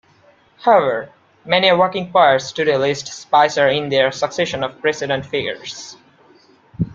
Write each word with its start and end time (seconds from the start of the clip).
However, 0.63 1.11
many 1.45 1.71
working 1.73 2.11
poets 2.11 2.51
today 2.51 2.75
list 2.75 3.05
Spicer 3.05 3.67
in 3.67 3.89
their 3.89 4.11
succession 4.11 4.63
of 4.63 4.81
precedent 4.81 5.27
figures. 5.27 5.95